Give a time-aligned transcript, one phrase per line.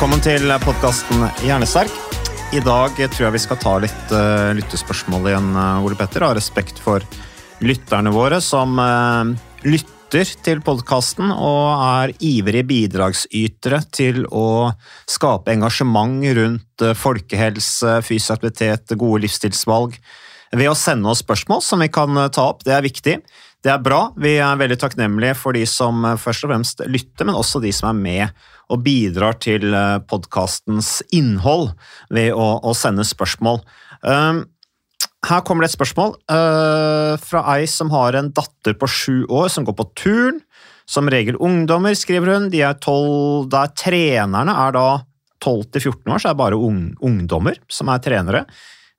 [0.00, 1.92] Velkommen til podkasten Hjernesterk.
[2.56, 6.32] I dag tror jeg vi skal ta litt uh, lyttespørsmål igjen, uh, Ole Petter, av
[6.38, 7.04] respekt for
[7.60, 9.28] lytterne våre som uh,
[9.68, 14.72] lytter til podkasten og er ivrige bidragsytere til å
[15.04, 20.00] skape engasjement rundt uh, folkehelse, fysisk aktivitet, gode livsstilsvalg
[20.56, 22.64] ved å sende oss spørsmål som vi kan ta opp.
[22.64, 23.20] Det er viktig.
[23.60, 24.06] Det er bra.
[24.16, 27.72] Vi er veldig takknemlige for de som uh, først og fremst lytter, men også de
[27.76, 29.74] som er med og bidrar til
[30.06, 31.72] podkastens innhold
[32.14, 33.58] ved å, å sende spørsmål.
[34.06, 34.44] Um,
[35.26, 39.50] her kommer det et spørsmål uh, fra ei som har en datter på sju år
[39.52, 40.40] som går på turn.
[40.90, 42.48] Som regel ungdommer, skriver hun.
[42.50, 44.86] De er 12, der trenerne er da
[45.44, 48.42] 12 til 14 år, så er det bare ung, ungdommer som er trenere.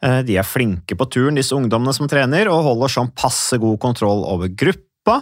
[0.02, 3.80] Uh, de er flinke på turn, disse ungdommene som trener, og holder sånn passe god
[3.84, 5.22] kontroll over gruppa.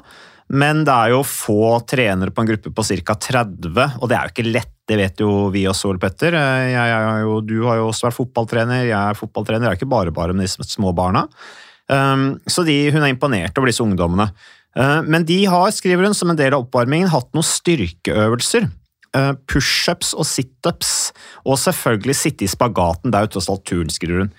[0.50, 3.16] Men det er jo få trenere på en gruppe på ca.
[3.22, 4.76] 30, og det er jo ikke lett.
[4.90, 6.34] Det vet jo vi også, Ole Petter.
[6.34, 9.68] Jeg, jeg, jo, du har jo også vært fotballtrener, jeg er fotballtrener.
[9.68, 11.28] Det er ikke bare bare med disse små barna.
[11.90, 14.32] Um, så de, hun er imponert over disse ungdommene.
[14.78, 18.66] Uh, men de har, skriver hun, som en del av oppvarmingen, hatt noen styrkeøvelser.
[19.14, 20.96] Uh, Pushups og situps,
[21.46, 23.14] og selvfølgelig sitte i spagaten.
[23.14, 24.34] Det er jo tross alt turn, skriver hun.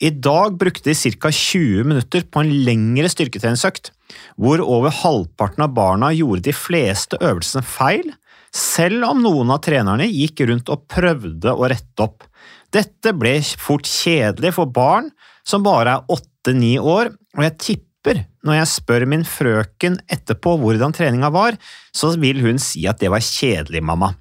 [0.00, 1.30] I dag brukte de ca.
[1.32, 3.92] 20 minutter på en lengre styrketreningsøkt,
[4.36, 8.12] hvor over halvparten av barna gjorde de fleste øvelsene feil,
[8.56, 12.24] selv om noen av trenerne gikk rundt og prøvde å rette opp.
[12.72, 15.10] Dette ble fort kjedelig for barn
[15.46, 20.94] som bare er åtte–ni år, og jeg tipper når jeg spør min frøken etterpå hvordan
[20.94, 21.56] treninga var,
[21.90, 24.12] så vil hun si at det var kjedelig, mamma.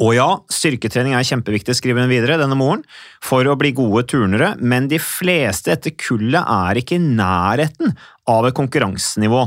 [0.00, 2.82] Og ja, styrketrening er kjempeviktig, skriver hun videre, denne moren,
[3.24, 7.92] for å bli gode turnere, men de fleste etter kullet er ikke i nærheten
[8.30, 9.44] av et konkurransenivå.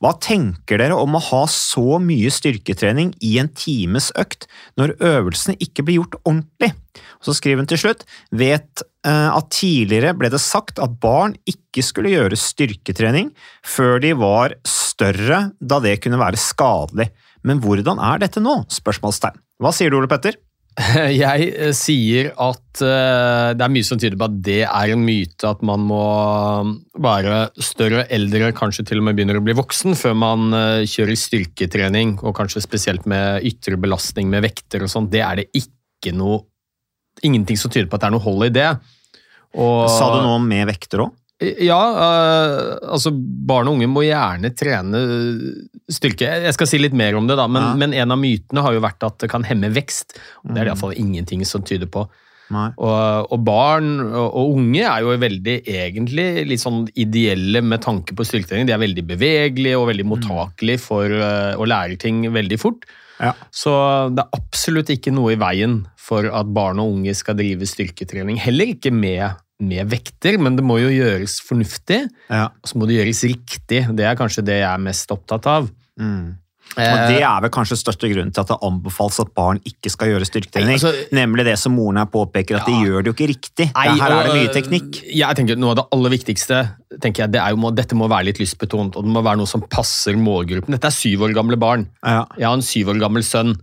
[0.00, 4.46] Hva tenker dere om å ha så mye styrketrening i en times økt
[4.80, 6.72] når øvelsene ikke blir gjort ordentlig?
[7.20, 11.36] Og så skriver hun til slutt, vet eh, at tidligere ble det sagt at barn
[11.48, 13.32] ikke skulle gjøre styrketrening
[13.66, 17.10] før de var større, da det kunne være skadelig.
[17.46, 18.62] Men hvordan er dette nå?
[18.72, 19.40] Spørsmålstegn.
[19.60, 20.36] Hva sier du, Ole Petter?
[21.24, 25.02] Jeg eh, sier at eh, det er mye som tyder på at det er en
[25.04, 26.04] myte at man må
[27.02, 31.18] være større, eldre, kanskje til og med begynner å bli voksen før man eh, kjører
[31.18, 35.10] styrketrening, og kanskje spesielt med ytre belastning med vekter og sånn.
[35.12, 36.46] Det er det ikke noe
[37.26, 38.68] Ingenting som tyder på at det er noe hold i det.
[39.58, 41.10] Og, Sa du noe om med vekter òg?
[41.40, 44.98] Ja, øh, altså barn og unge må gjerne trene
[45.90, 46.28] styrke.
[46.44, 47.74] Jeg skal si litt mer om det, da, men, Ja.
[47.80, 50.18] men en av mytene har jo vært at det kan hemme vekst.
[50.44, 52.06] og Det er det iallfall ingenting som tyder på.
[52.50, 58.16] Og, og barn og, og unge er jo veldig egentlig litt sånn ideelle med tanke
[58.18, 58.66] på styrketrening.
[58.66, 62.84] De er veldig bevegelige og veldig mottakelige for øh, å lære ting veldig fort.
[63.20, 63.34] Ja.
[63.54, 63.70] Så
[64.16, 68.40] det er absolutt ikke noe i veien for at barn og unge skal drive styrketrening.
[68.42, 72.02] Heller ikke med, med vekter, men det må jo gjøres fornuftig.
[72.30, 72.48] Ja.
[72.50, 73.82] Og så må det gjøres riktig.
[73.96, 75.68] Det er kanskje det jeg er mest opptatt av.
[76.00, 76.36] Mm.
[76.78, 79.90] Eh, Og Det er vel kanskje største grunnen til at det anbefales at barn ikke
[79.90, 80.76] skal gjøre styrketrening.
[80.76, 83.66] Nei, altså- nemlig det som moren her påpeker, at de gjør det jo ikke riktig.
[83.74, 85.02] Nei, her er det mye teknikk.
[85.02, 86.70] Jeg tenker Noe av det aller viktigste
[87.00, 89.46] tenker jeg, det er jo, dette må være litt lystbetont, og det må være noe
[89.46, 90.70] som passer målgruppen.
[90.70, 91.88] Dette er syv år gamle barn.
[92.04, 92.24] Ja.
[92.38, 93.56] Jeg har en syv år gammel sønn.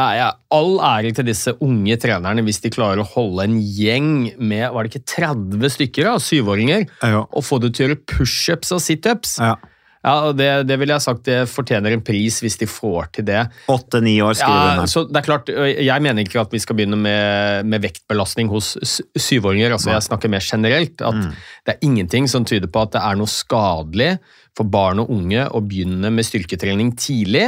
[0.00, 4.12] Er jeg, all ære til disse unge trenerne hvis de klarer å holde en gjeng
[4.40, 7.26] med var det ikke 30 stykker da, syvåringer Ja.
[7.28, 9.36] og få det til å gjøre pushups og situps.
[9.42, 9.56] Ja.
[10.00, 13.26] Ja, og det, det vil jeg sagt, det fortjener en pris hvis de får til
[13.28, 13.42] det.
[13.68, 16.96] Åtte-ni år, skriver Ja, så det er klart, Jeg mener ikke at vi skal begynne
[16.96, 18.78] med, med vektbelastning hos
[19.20, 19.74] syvåringer.
[19.76, 20.96] altså Jeg snakker mer generelt.
[21.04, 21.34] at Mm.
[21.66, 24.18] Det er ingenting som tyder på at det er noe skadelig
[24.58, 27.46] for barn og unge å begynne med styrketrening tidlig.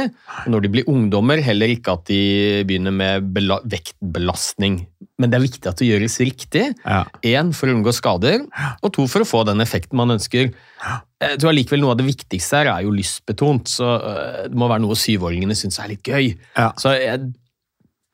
[0.49, 4.81] Når de blir ungdommer, heller ikke at de begynner med bela vektbelastning.
[5.21, 6.65] Men det er viktig at det gjøres riktig.
[7.27, 8.47] Én for å unngå skader,
[8.81, 10.49] og to for å få den effekten man ønsker.
[11.23, 14.67] Jeg tror allikevel Noe av det viktigste her er jo lystbetont, så øh, det må
[14.71, 16.33] være noe syvåringene syns er litt gøy.
[16.79, 17.29] Så jeg,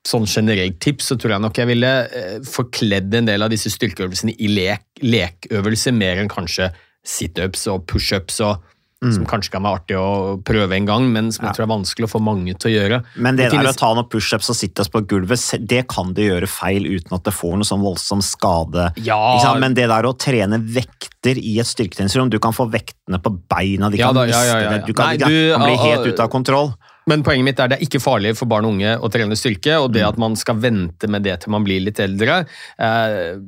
[0.07, 3.71] sånn generelt tips så tror jeg nok jeg ville eh, forkledd en del av disse
[3.73, 6.69] styrkeøvelsene i lek, lekøvelser mer enn kanskje
[7.05, 8.63] situps og pushups, og,
[8.99, 12.07] som kanskje kan være artig å prøve en gang, men som jeg tror er vanskelig
[12.09, 12.97] å få mange til å gjøre.
[13.23, 15.39] Men det der å ta noen pushups og sitte oss på gulvet,
[15.71, 18.89] det kan du gjøre feil uten at det får noe sånn voldsom skade.
[19.05, 19.21] Ja.
[19.61, 23.87] Men det der å trene vekter i et styrketreningsrom, du kan få vektene på beina,
[23.87, 24.75] de Ja kan da, ja, miste ja, ja, ja.
[24.75, 26.73] det, du kan, Nei, du, kan bli ah, helt ah, ute av kontroll.
[27.09, 29.73] Men poenget mitt er det er ikke farlig for barn og unge å trene styrke,
[29.81, 30.09] og det Mm.
[30.09, 32.45] at man skal vente med det til man blir litt eldre,
[32.77, 33.39] eh,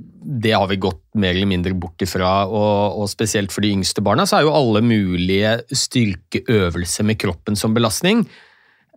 [0.42, 2.48] det har vi gått mer eller mindre bort ifra.
[2.50, 7.56] Og, og spesielt for de yngste barna så er jo alle mulige styrkeøvelser med kroppen
[7.60, 8.26] som belastning.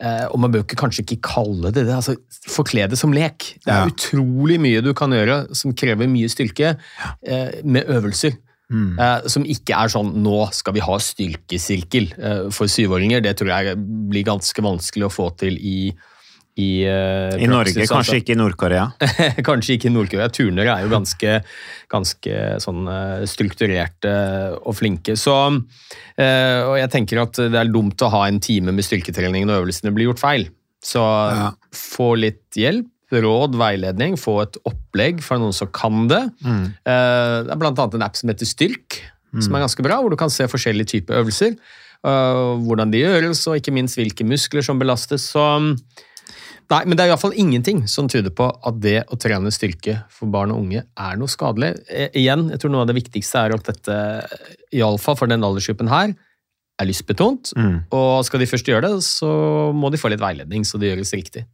[0.02, 2.16] Eh, og man bør kanskje ikke kalle det det, altså
[2.50, 3.54] forkle det som lek.
[3.64, 3.90] Det er Ja.
[3.92, 6.76] utrolig mye du kan gjøre som krever mye styrke,
[7.22, 8.36] eh, med øvelser.
[8.72, 8.98] Mm.
[8.98, 13.20] Eh, som ikke er sånn 'nå skal vi ha styrkesirkel' eh, for syvåringer.
[13.22, 13.76] Det tror jeg
[14.08, 15.92] blir ganske vanskelig å få til i
[16.54, 18.18] i, eh, I Norge, praksis, kanskje altså.
[18.22, 18.84] ikke i Nord-Korea.
[19.48, 20.28] Kanskje ikke i Nord-Korea.
[20.36, 21.32] Turnere er jo ganske,
[21.90, 24.12] ganske sånn eh, strukturerte
[24.60, 25.16] og flinke.
[25.18, 25.34] Så,
[26.14, 29.64] eh, og jeg tenker at det er dumt å ha en time med styrketrening når
[29.64, 30.46] øvelsene blir gjort feil.
[30.84, 31.50] Så Ja.
[31.74, 32.86] få litt hjelp,
[33.22, 36.22] råd, veiledning, få et opplegg fra noen som kan det.
[36.42, 36.64] Mm.
[36.84, 38.98] Det er annet en app som heter Styrk,
[39.38, 41.56] som er ganske bra, hvor du kan se forskjellige typer øvelser.
[42.04, 45.30] eh, Hvordan de gjøres, og ikke minst hvilke muskler som belastes.
[45.34, 45.44] Så
[46.72, 50.30] Nei, men det er iallfall ingenting som tyder på at det å trene styrke for
[50.32, 51.74] barn og unge er noe skadelig.
[51.92, 53.96] Eh, igjen, jeg tror noe av det viktigste er at dette,
[54.72, 56.14] iallfall for den aldersgruppen her,
[56.80, 57.52] er lystbetont.
[57.94, 59.30] Og skal de først gjøre det, så
[59.76, 61.44] må de få litt veiledning, så det gjøres riktig.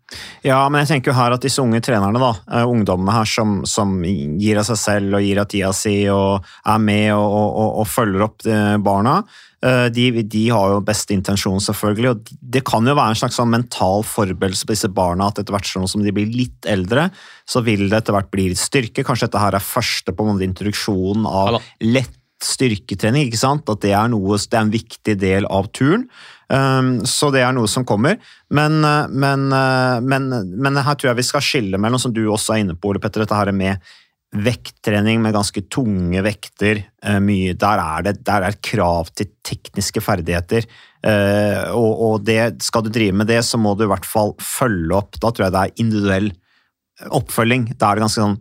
[0.46, 3.60] Ja, men jeg tenker jo her at disse unge trenerne, da, eh, ungdommene her som,
[3.68, 7.70] som gir av seg selv og gir av tida si og er med og, og,
[7.82, 9.18] og, følger opp eh, barna,
[9.60, 12.14] eh, de, de har jo beste intensjon, selvfølgelig.
[12.14, 15.56] og Det kan jo være en slags sånn mental forberedelse på disse barna at etter
[15.56, 17.10] hvert sånn som de blir litt eldre,
[17.44, 19.04] så vil det etter hvert bli litt styrke.
[19.04, 23.68] Kanskje dette her er første på en måte introduksjonen av lett styrketrening, ikke sant?
[23.68, 26.06] At det er, noe, det er en viktig del av turen.
[26.50, 28.18] Um, så det er noe som kommer.
[28.50, 32.24] Men, uh, men, uh, men, men her tror jeg vi skal skille mellom, som du
[32.26, 33.92] også er inne på, Ole Petter, dette her med
[34.30, 36.84] vekttrening med ganske tunge vekter.
[37.06, 40.68] uh, mye, der, er det, der er krav til tekniske ferdigheter.
[41.00, 44.98] Og, og det, skal du drive med det, så må du i hvert fall følge
[44.98, 45.16] opp.
[45.16, 46.28] Da tror jeg det er individuell
[47.16, 47.70] oppfølging.
[47.80, 48.36] Da er det ganske sånn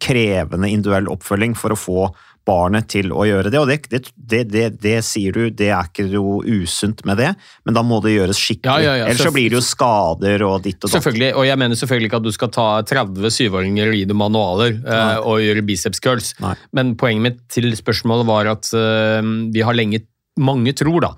[0.00, 2.06] krevende individuell oppfølging for å få
[2.46, 3.60] barnet til å gjøre det.
[3.60, 7.32] Og det, det, det, det, det sier du, det er ikke noe usunt med det,
[7.66, 8.84] men da må det gjøres skikkelig.
[8.84, 10.96] Ja, ja, ja, Ellers så blir det jo skader og ditt og datt.
[10.96, 14.20] Selvfølgelig, og jeg mener selvfølgelig ikke at du skal ta 30 syvåringer og gi dem
[14.22, 16.54] manualer uh, og gjøre biceps curls, Nei.
[16.76, 19.20] men poenget mitt til spørsmålet var at uh,
[19.52, 20.04] vi har lenge,
[20.38, 21.12] mange tror da,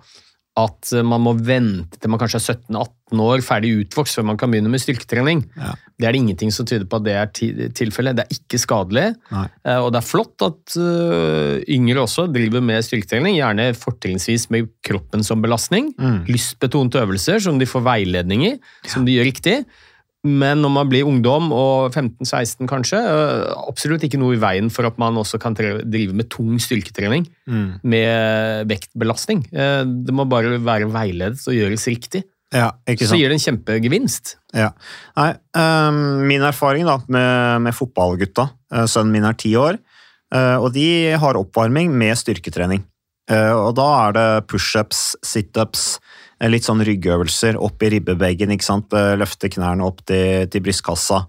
[0.58, 4.38] at eh, man må vente til man kanskje er 17-18 år ferdig utvokst før man
[4.40, 5.42] kan begynne med styrketrening.
[5.56, 5.72] Ja.
[5.98, 8.18] Det er det ingenting som tyder på at det er tilfellet.
[8.18, 9.46] Det er ikke skadelig, Nei.
[9.64, 14.70] eh, og det er flott at eh, yngre også driver med styrketrening, gjerne fortrinnsvis med
[14.86, 15.92] kroppen som belastning.
[15.98, 16.22] Mm.
[16.30, 19.60] Lystbetonte øvelser som de får veiledning i, som de gjør riktig.
[20.28, 24.86] Men når man blir ungdom, og 15-16 kanskje, øh, absolutt ikke noe i veien for
[24.88, 27.80] at man også kan drive med tung styrketrening Mm.
[27.82, 29.46] med vektbelastning.
[29.52, 32.24] Eh, Det må bare være veiledet og gjøres riktig.
[32.52, 34.36] Ja, ikke Så gir det en kjempegevinst.
[34.56, 34.70] Ja.
[35.16, 39.76] Nei, um, min erfaring da, med, med fotballgutta eh, Sønnen min er ti år,
[40.32, 42.84] eh, og de har oppvarming med styrketrening.
[43.28, 48.66] Eh, og da er det pushups, situps, eh, litt sånn ryggøvelser opp i ribbebeggen, ikke
[48.66, 48.92] sant?
[48.94, 51.24] Eh, Løfte knærne opp til, til brystkassa.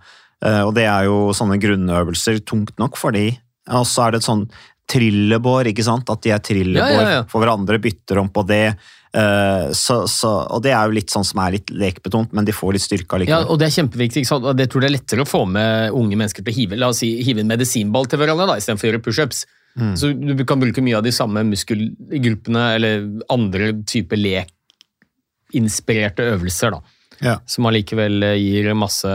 [0.45, 3.31] Eh, og det er jo sånne grunnøvelser, tungt nok for de.
[3.73, 4.45] Og så er det et sånn
[4.89, 6.09] trillebår, ikke sant?
[6.09, 7.25] At de er trillebår Ja, ja, ja.
[7.29, 8.75] for hverandre, bytter om på det.
[9.09, 12.53] Eh, så, så, og det er jo litt sånn som er litt lekbetont, men de
[12.53, 14.21] får litt styrke Ja, og Det er kjempeviktig.
[14.23, 14.49] ikke sant?
[14.57, 17.01] Det tror det er lettere å få med unge mennesker til å hive, la oss
[17.01, 19.45] si, hive en medisinball til hverandre da, istedenfor å gjøre pushups.
[19.95, 24.17] Så Du kan bruke mye av de samme muskelgruppene eller andre typer
[25.49, 26.71] lekinspirerte øvelser.
[26.71, 26.81] da.
[27.21, 27.41] Ja.
[27.45, 29.09] som allikevel eh, gir masse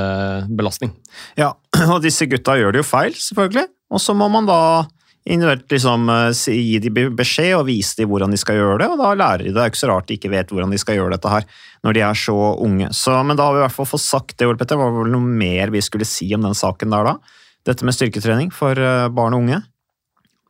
[0.48, 0.92] belastning.
[1.36, 1.54] Ja,
[1.94, 3.66] og disse gutta gjør det jo feil, selvfølgelig.
[3.90, 4.84] Og så må man da
[5.24, 9.14] liksom eh, gi dem beskjed og vise dem hvordan de skal gjøre det, og da
[9.14, 9.54] lærer de det.
[9.54, 11.46] Det er ikke så rart de ikke vet hvordan de skal gjøre dette her
[11.84, 12.92] når de er så unge.
[12.92, 14.76] Så, men da har vi i hvert fall fått sagt det, Ole Petter.
[14.76, 17.16] Var det vel noe mer vi skulle si om den saken der da?
[17.64, 19.64] Dette med styrketrening for eh, barn og unge?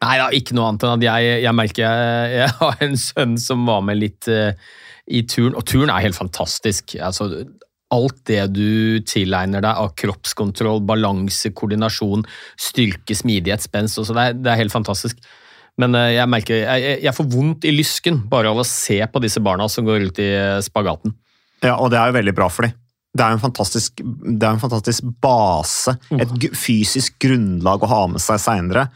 [0.05, 3.39] Nei da, ikke noe annet enn at jeg, jeg merker jeg, jeg har en sønn
[3.41, 4.59] som var med litt eh,
[5.11, 6.95] i turn, og turn er helt fantastisk.
[7.05, 7.29] Altså,
[7.95, 12.25] alt det du tilegner deg av kroppskontroll, balanse, koordinasjon,
[12.59, 15.21] styrke, smidighet, spenst, også, det, er, det er helt fantastisk.
[15.79, 19.21] Men eh, jeg merker jeg, jeg- får vondt i lysken bare av å se på
[19.23, 21.15] disse barna som går ut i eh, spagaten.
[21.65, 22.75] Ja, og det er jo veldig bra for dem.
[23.15, 28.01] Det er jo en fantastisk, det er en fantastisk base, et fysisk grunnlag å ha
[28.11, 28.89] med seg seinere,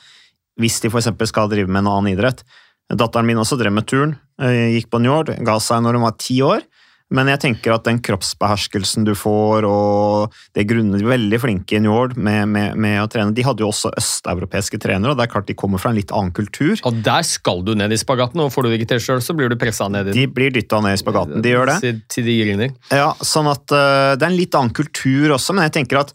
[0.58, 1.06] hvis de f.eks.
[1.30, 2.42] skal drive med en annen idrett.
[2.88, 6.16] Datteren min også drev med turn, eh, gikk på Njord, ga seg når hun var
[6.16, 6.64] ti år.
[7.08, 11.78] Men jeg tenker at den kroppsbeherskelsen du får, og det grunnet De er veldig flinke
[11.78, 13.32] i Njord med, med, med å trene.
[13.32, 16.12] De hadde jo også østeuropeiske trenere, og det er klart de kommer fra en litt
[16.12, 16.76] annen kultur.
[16.88, 19.36] Og der skal du ned i spagaten, og får du det ikke til sjøl, så
[19.36, 21.78] blir du pressa ned i De blir dytta ned i spagaten, de gjør det.
[21.86, 22.76] Til, til de griner.
[22.92, 26.12] Ja, sånn at uh, Det er en litt annen kultur også, men jeg tenker at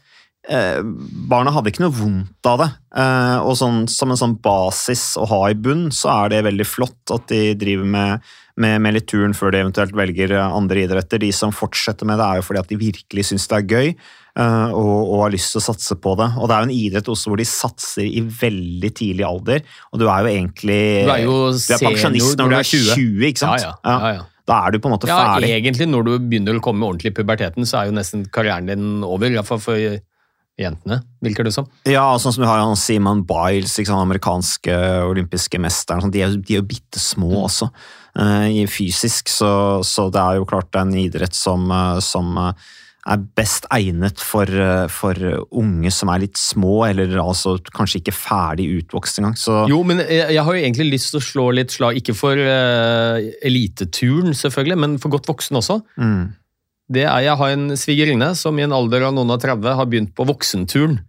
[0.49, 0.79] eh,
[1.29, 2.69] barna hadde ikke noe vondt av det.
[2.99, 6.67] Eh, og sånn, som en sånn basis å ha i bunn, så er det veldig
[6.67, 10.83] flott at de driver med, med, med litt turn før de eventuelt velger eh, andre
[10.87, 11.21] idretter.
[11.23, 13.95] De som fortsetter med det, er jo fordi at de virkelig syns det er gøy.
[14.39, 16.29] eh, og, og har lyst til å satse på det.
[16.41, 19.63] Og det er jo en idrett også hvor de satser i veldig tidlig alder.
[19.93, 23.43] Og du er jo egentlig Du er jo du pensjonist når du er 20, ikke
[23.45, 23.61] sant?
[23.63, 24.29] Ja, ja, ja, ja.
[24.43, 25.53] Da er du på en måte Ja, ferdig.
[25.55, 28.89] egentlig når du begynner å komme ordentlig i puberteten, så er jo nesten karrieren din
[29.07, 29.29] over.
[29.31, 29.79] I hvert fall for
[30.59, 31.65] jentene, virker det som.
[31.89, 34.75] Ja, sånn som du har han Simon Biles, ikke sant, amerikanske
[35.09, 36.01] olympiske mesteren.
[36.03, 37.43] sånn, De er, jo- de er jo bitte små Mm.
[37.47, 37.71] også,
[38.19, 42.53] uh, fysisk, så, så det er jo klart en idrett som, eh, som eh,
[43.05, 44.45] er best egnet for,
[44.87, 45.13] for
[45.51, 49.35] unge som er litt små, eller altså kanskje ikke ferdig utvokst engang.
[49.35, 52.15] Så Jo, men jeg, jeg har jo egentlig lyst til å slå litt slag, ikke
[52.15, 52.37] for
[53.43, 55.81] eliteturen selvfølgelig, men for godt voksen også.
[55.97, 56.23] mm,
[56.93, 59.89] Det er, Jeg har en svigerinne som i en alder av noen og 30 har
[59.89, 60.99] begynt på voksenturen.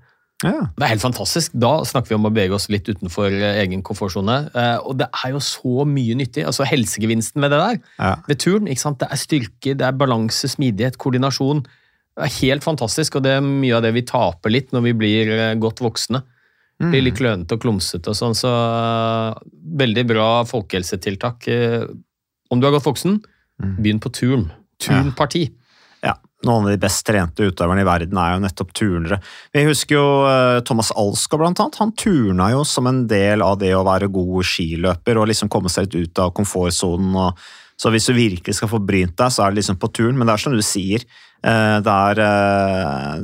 [0.44, 0.68] ja.
[0.76, 1.52] Det er helt fantastisk.
[1.54, 4.38] Da snakker vi om å bevege oss litt utenfor eh, egen komfortsone.
[4.54, 6.44] Eh, og det er jo så mye nyttig.
[6.48, 8.14] altså Helsegevinsten ved det der, Ja.
[8.28, 8.66] ved turen.
[8.68, 8.98] ikke sant?
[9.00, 11.62] Det er styrke, det er balanse, smidighet, koordinasjon.
[12.16, 14.92] Det er helt fantastisk, og det er mye av det vi taper litt når vi
[14.92, 16.22] blir eh, godt voksne.
[16.82, 18.50] Blir litt klønete og klumsete og sånn, så
[19.78, 21.48] veldig bra folkehelsetiltak.
[21.48, 21.86] Eh,
[22.50, 23.16] Om du er godt voksen,
[23.80, 24.50] begynn på turn.
[24.78, 25.46] Turnparti.
[25.48, 25.63] Ja,
[26.48, 29.18] noen av de best trente utøverne i verden er jo nettopp turnere.
[29.54, 31.80] Vi husker jo eh, Thomas Alsgaard blant annet.
[31.82, 35.72] Han turna jo som en del av det å være god skiløper og liksom komme
[35.72, 37.36] seg litt ut av komfortsonen.
[37.80, 40.18] Så hvis du virkelig skal få brynt deg, så er det liksom på turn.
[40.18, 41.06] Men det er som du sier,
[41.42, 43.22] eh, det er eh,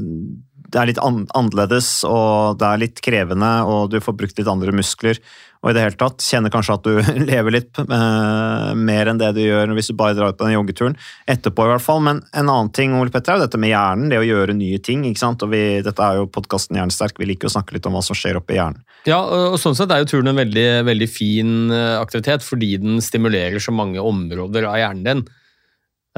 [0.70, 4.74] det er litt annerledes, og det er litt krevende, og du får brukt litt andre
[4.76, 5.18] muskler.
[5.60, 9.34] Og i det hele tatt kjenner kanskje at du lever litt eh, mer enn det
[9.36, 10.96] du gjør hvis du bare drar ut på den joggeturen.
[11.28, 12.00] Etterpå, i hvert fall.
[12.06, 14.80] Men en annen ting Ole Petter, er jo dette med hjernen, det å gjøre nye
[14.80, 15.04] ting.
[15.08, 15.44] ikke sant?
[15.44, 18.16] Og vi, Dette er jo podkasten Hjernesterk, vi liker å snakke litt om hva som
[18.16, 18.80] skjer oppi hjernen.
[19.08, 23.04] Ja, og sånn sett er jo turen en veldig, veldig fin eh, aktivitet, fordi den
[23.04, 25.28] stimulerer så mange områder av hjernen din.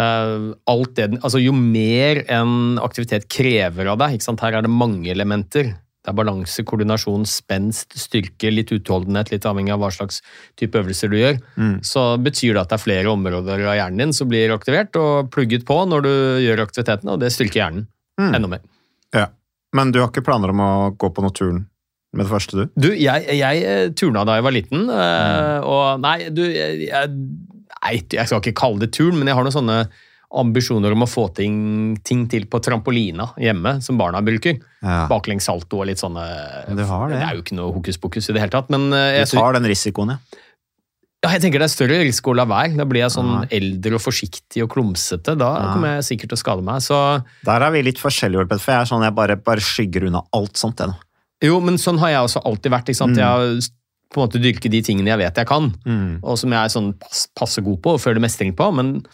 [0.00, 5.11] Uh, alt det, altså jo mer en aktivitet krever av deg, her er det mange
[5.12, 5.75] elementer.
[6.02, 10.18] Det er balanse, koordinasjon, spenst, styrke, litt utholdenhet, litt avhengig av hva slags
[10.59, 11.38] type øvelser du gjør.
[11.87, 15.30] Så betyr det at det er flere områder av hjernen din som blir aktivert og
[15.35, 17.87] plugget på når du gjør aktiviteten, og det styrker hjernen
[18.18, 18.64] enda mer.
[19.14, 19.28] Ja.
[19.78, 21.62] Men du har ikke planer om å gå på noe turn
[22.12, 22.73] med det første, du?
[22.76, 25.64] Du, jeg, jeg eh, turna da jeg var liten, mm.
[25.64, 29.54] og nei, du, jeg, jeg, jeg skal ikke kalle det turn, men jeg har noen
[29.54, 29.78] sånne
[30.41, 34.59] ambisjoner om å få ting, ting til på trampolina hjemme, som barna bruker.
[34.83, 35.07] Ja.
[35.11, 36.23] Baklengssalto og litt sånne
[36.69, 36.87] det.
[36.87, 39.37] Det er jo ikke noe hokus pokus i det hele tatt, men eh, jeg, Du
[39.37, 40.41] tar den risikoen, ja.
[41.25, 42.77] ja, jeg tenker det er større risiko å la være.
[42.81, 43.43] Da blir jeg sånn Ja.
[43.61, 45.37] eldre og forsiktig og klumsete.
[45.39, 45.69] Da Ja.
[45.75, 46.81] kommer jeg sikkert til å skade meg.
[46.83, 46.97] Så
[47.45, 50.55] Der er vi litt forskjellige, for jeg er sånn jeg bare, bare skygger unna alt
[50.57, 50.79] sånt.
[50.81, 50.97] Jeg,
[51.45, 52.89] jo, men sånn har jeg også alltid vært.
[52.89, 53.17] Mm.
[53.17, 53.61] Jeg har
[54.12, 55.71] på en måte dyrket de tingene jeg vet jeg kan.
[55.87, 56.19] Mm.
[56.23, 59.05] og som jeg er sånn pass, passe god på og føler mestring på, men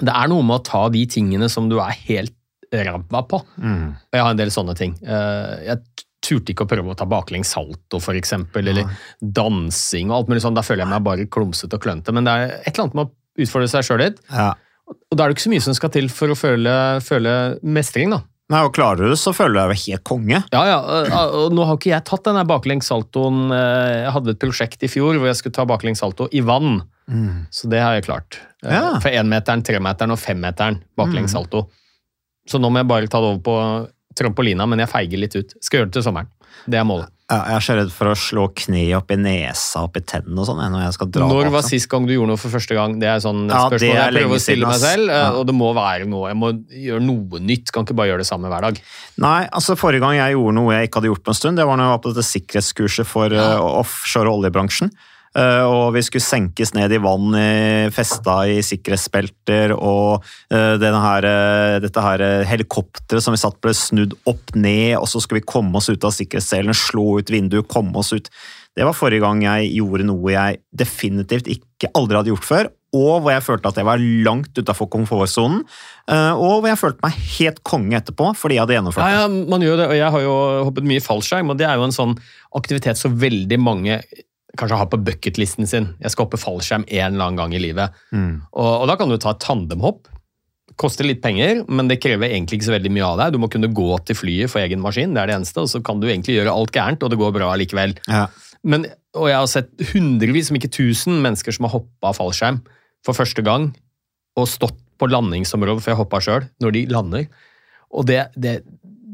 [0.00, 2.34] det er noe med å ta de tingene som du er helt
[2.72, 3.40] ræva på.
[3.58, 3.88] Mm.
[3.96, 4.94] Og jeg har en del sånne ting.
[5.02, 5.82] Eh, Jeg
[6.22, 8.90] turte ikke å prøve å ta baklengs salto, eksempel, eller
[9.22, 10.54] dansing og alt mulig sånn.
[10.58, 13.08] Da føler jeg meg bare klumsete og klønete, men det er et eller annet med
[13.08, 14.20] å utfordre seg sjøl litt.
[14.30, 14.50] Ja.
[14.90, 16.74] Og da er det ikke så mye som skal til for å føle,
[17.06, 18.22] føle mestring, da.
[18.50, 20.40] Nei, og Klarer du det, så føler du deg helt konge.
[20.52, 20.78] Ja, ja,
[21.30, 23.44] og- nå har ikke jeg tatt den baklengs saltoen.
[23.54, 26.82] Eh, Jeg hadde et prosjekt i fjor hvor jeg skulle ta baklengs salto i vann.
[27.50, 28.38] Så det har jeg klart.
[28.64, 28.98] Eh, Ja.
[29.00, 31.68] For énmeteren, tremeteren og femmeteren baklengs salto.
[32.48, 33.56] Så nå må jeg bare ta det over på
[34.16, 35.54] trampolina, men jeg feiger litt ut.
[35.62, 36.28] Skal gjøre det til sommeren.
[36.68, 37.08] Det er målet.
[37.30, 40.40] Ja, jeg er så redd for å slå kneet opp i nesa, opp i tennene
[40.42, 40.58] og sånn.
[40.72, 42.96] Når jeg skal dra Når var sist gang du gjorde noe for første gang?
[42.98, 45.30] Det er sånn Ja, spørsmål det er jeg prøver å stille meg selv, eh, Ja.
[45.38, 46.26] og det må være noe.
[46.26, 47.70] Jeg må gjøre noe nytt.
[47.70, 48.80] Kan ikke bare gjøre det samme hver dag.
[49.18, 51.66] Nei, altså Forrige gang jeg gjorde noe jeg ikke hadde gjort på en stund, det
[51.66, 54.90] var når jeg var på dette sikkerhetskurset for eh, offshore oljebransjen.
[55.38, 61.26] Eh, og vi skulle senkes ned i vann i, festa i sikkerhetsbelter, og eh, her,
[61.28, 65.52] eh, dette her helikopteret som vi satt ble snudd opp ned, og så skulle vi
[65.52, 68.26] komme oss ut av sikkerhetsselen, slå ut vinduet, komme oss ut.
[68.74, 73.22] Det var forrige gang jeg gjorde noe jeg definitivt ikke aldri hadde gjort før, og
[73.22, 75.60] hvor jeg følte at jeg var langt utafor komfortsonen,
[76.10, 79.36] og hvor jeg følte meg helt konge etterpå fordi jeg hadde gjennomført Ja, det.
[79.38, 80.32] ja, man gjør det, og Jeg har jo
[80.66, 82.16] hoppet mye fallskjerm, og det er jo en sånn
[82.58, 84.00] aktivitet som veldig mange
[84.58, 85.92] kanskje har på bucketlisten sin.
[86.02, 87.94] Jeg skal hoppe fallskjerm en eller annen gang i livet.
[88.14, 88.40] Mm.
[88.50, 90.08] Og, og Da kan du ta et tandemhopp.
[90.80, 93.34] Koster litt penger, men det krever egentlig ikke så veldig mye av deg.
[93.34, 95.82] Du må kunne gå til flyet for egen maskin, det er det eneste, og så
[95.84, 97.94] kan du egentlig gjøre alt gærent, og det går bra likevel.
[98.08, 98.24] Ja.
[98.66, 102.62] Men, og jeg har sett hundrevis, om ikke tusen, mennesker som har hoppa fallskjerm
[103.06, 103.70] for første gang,
[104.38, 107.28] og stått på landingsområdet, for jeg hoppa sjøl, når de lander.
[107.96, 108.60] Og det, det,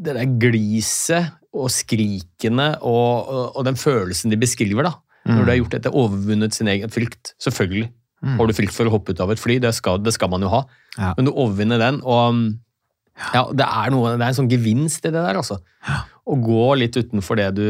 [0.06, 5.50] det der gliset og skrikene og, og, og den følelsen de beskriver, da, når du
[5.50, 7.34] har gjort dette, overvunnet sin egen frykt.
[7.42, 7.88] Selvfølgelig
[8.26, 10.42] har du frykt for å hoppe ut av et fly, det skal, det skal man
[10.42, 10.62] jo ha,
[10.98, 11.12] Ja.
[11.18, 12.38] men du overvinner den, og
[13.34, 15.58] ja, det er, noe, det er en sånn gevinst i det der, altså.
[16.26, 17.66] Å gå litt utenfor det du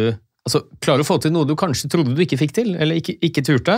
[0.46, 3.16] altså, Klarer å få til noe du kanskje trodde du ikke fikk til, eller ikke,
[3.26, 3.76] ikke turte.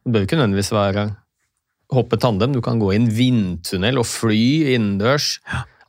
[0.00, 1.04] Det bør ikke nødvendigvis være
[1.92, 5.40] hoppe tandem, du kan gå i en vindtunnel og fly innendørs.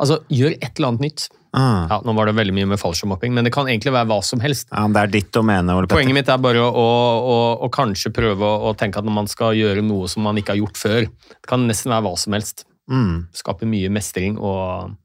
[0.01, 1.27] Altså, gjør et eller annet nytt.
[1.51, 1.87] Ah.
[1.89, 4.39] Ja, Nå var det veldig mye med fallskjermhopping, men det kan egentlig være hva som
[4.43, 4.69] helst.
[4.71, 5.99] Ja, det er ditt domene, Ole Petter.
[5.99, 6.85] Poenget mitt er bare å,
[7.35, 10.39] å, å kanskje prøve å, å tenke at når man skal gjøre noe som man
[10.39, 12.63] ikke har gjort før, det kan nesten være hva som helst.
[12.91, 13.27] Mm.
[13.35, 14.95] Skape mye mestring og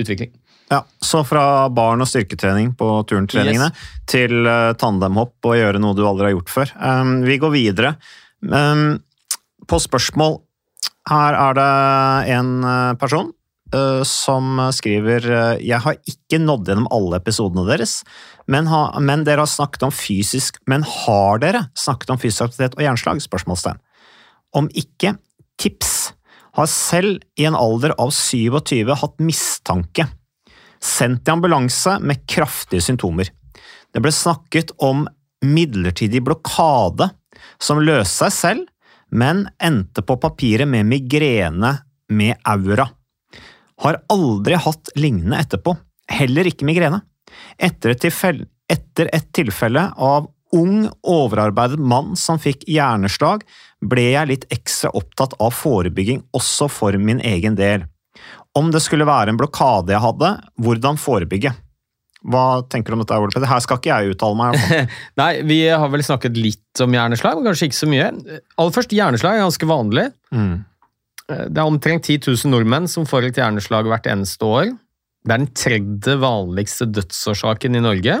[0.00, 0.34] utvikling.
[0.68, 3.70] Ja, Så fra barn og styrketrening på turntreningene
[4.10, 6.72] til eh, tandemhopp og gjøre noe du aldri har gjort før.
[6.80, 7.94] Um, vi går videre.
[8.42, 8.98] Um,
[9.66, 10.36] på spørsmål
[11.08, 11.70] Her er det
[12.36, 13.30] en eh, person
[14.06, 18.00] som skriver eh, Jeg har ikke nådd gjennom alle episodene deres,
[18.50, 22.76] men, ha, men dere har snakket om fysisk Men har dere snakket om fysisk aktivitet
[22.78, 23.22] og hjerneslag?
[23.24, 23.80] Spørsmålstegn.
[24.56, 25.16] Om ikke,
[25.60, 26.12] tips.
[26.56, 30.06] Har selv i en alder av 27 hatt mistanke.
[30.80, 33.28] Sendt i ambulanse med kraftige symptomer.
[33.92, 35.04] Det ble snakket om
[35.44, 37.10] midlertidig blokade
[37.62, 38.64] som løste seg selv,
[39.10, 41.76] men endte på papiret med migrene
[42.12, 42.88] med aura.
[43.84, 45.76] Har aldri hatt lignende etterpå,
[46.12, 47.02] heller ikke migrene.
[47.58, 53.44] Etter et, tilfelle, etter et tilfelle av ung, overarbeidet mann som fikk hjerneslag,
[53.84, 57.84] ble jeg litt ekstra opptatt av forebygging også for min egen del.
[58.56, 60.32] Om det skulle være en blokade jeg hadde,
[60.64, 61.52] hvordan forebygge?
[62.26, 63.50] Hva tenker du om dette, Ole Petter?
[63.50, 64.88] Her skal ikke jeg uttale meg.
[65.20, 68.08] Nei, vi har vel snakket litt om hjerneslag, men kanskje ikke så mye.
[68.56, 70.08] Aller først, hjerneslag er ganske vanlig.
[70.34, 70.56] Mm.
[71.26, 74.70] Det er omtrent 10 000 nordmenn som får et hjerneslag hvert eneste år.
[75.26, 78.20] Det er den tredje vanligste dødsårsaken i Norge.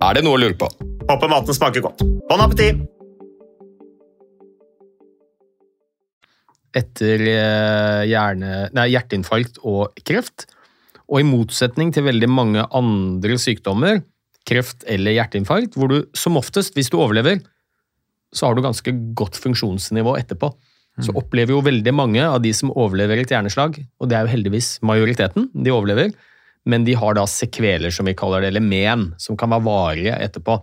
[0.00, 0.70] Er det noe å lure på?
[1.10, 2.06] Håper maten smaker godt.
[2.30, 2.86] Bon appétit!
[6.76, 10.46] etter eh, hjerne, nei, hjerteinfarkt og kreft.
[11.10, 14.04] Og i motsetning til veldig mange andre sykdommer,
[14.46, 17.40] kreft eller hjerteinfarkt, hvor du som oftest, hvis du overlever,
[18.30, 20.52] så har du ganske godt funksjonsnivå etterpå.
[21.02, 24.34] Så opplever jo veldig mange av de som overlever et hjerneslag, og det er jo
[24.36, 26.14] heldigvis majoriteten, de overlever,
[26.68, 30.16] men de har da sekveler, som vi kaller det, eller men, som kan være varige
[30.26, 30.58] etterpå.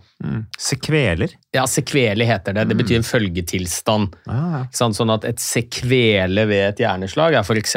[0.58, 1.34] Sekveler?
[1.54, 2.68] Ja, sekvele heter det.
[2.70, 4.14] Det betyr en følgetilstand.
[4.30, 4.68] Ah?
[4.72, 7.76] Sånn at et sekvele ved et hjerneslag er f.eks.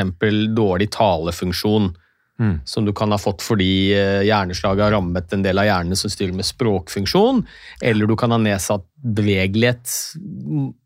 [0.54, 1.90] dårlig talefunksjon,
[2.66, 6.10] som du kan ha fått fordi eh, hjerneslaget har rammet en del av hjernen som
[6.10, 7.44] styrer med språkfunksjon,
[7.86, 9.92] eller du kan ha nedsatt bevegelighet,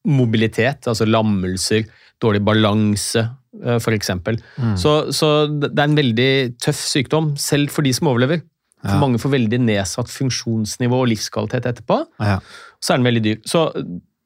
[0.07, 1.87] mobilitet, altså lammelser,
[2.19, 3.23] dårlig balanse,
[3.63, 4.39] eh, for eksempel.
[4.77, 8.41] Så, så det er en veldig tøff sykdom, selv for de som overlever.
[8.85, 12.35] For Mange får veldig nedsatt funksjonsnivå og livskvalitet etterpå Ja.
[12.83, 13.39] så er den veldig dyr.
[13.49, 13.63] Så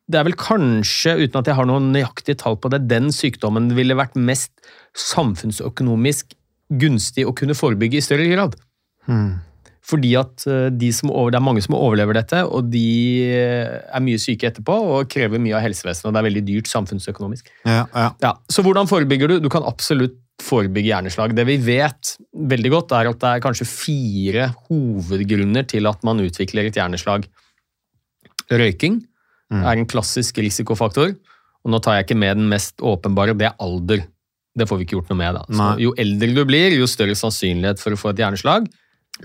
[0.09, 3.69] det er vel kanskje, uten at jeg har noen nøyaktige tall på det, den sykdommen
[3.77, 4.51] ville vært mest
[4.97, 6.33] samfunnsøkonomisk
[6.81, 8.57] gunstig å kunne forebygge i større grad.
[9.85, 12.85] Fordi at eh, de som over, det er mange som overlever dette, og de
[13.31, 16.71] eh, er mye syke etterpå og krever mye av helsevesenet, og det er veldig dyrt
[16.71, 17.51] samfunnsøkonomisk.
[17.63, 18.09] Ja, ja.
[18.23, 19.37] Ja, så hvordan forebygger du?
[19.43, 21.33] Du kan absolutt forebygge hjerneslag.
[21.35, 22.13] Det vi vet
[22.51, 27.25] veldig godt, er at det er kanskje fire hovedgrunner til at man utvikler et hjerneslag.
[28.49, 29.01] Røyking
[29.49, 31.11] er en klassisk risikofaktor,
[31.65, 34.05] og nå tar jeg ikke med den mest åpenbare, det er alder.
[34.55, 35.39] Det får vi ikke gjort noe med.
[35.39, 35.43] da.
[35.49, 38.69] Så jo eldre du blir, jo større sannsynlighet for å få et hjerneslag.